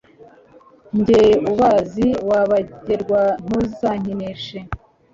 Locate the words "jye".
1.05-1.25